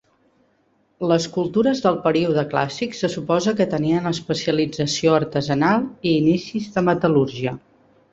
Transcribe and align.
Les 1.09 1.25
cultures 1.33 1.81
del 1.83 1.99
Període 2.05 2.43
clàssic 2.53 2.97
se 2.99 3.09
suposa 3.15 3.53
que 3.59 3.67
tenien 3.73 4.11
especialització 4.13 5.13
artesanal 5.19 5.85
i 6.13 6.15
inicis 6.23 6.73
de 6.79 6.85
metal·lúrgia. 6.89 7.55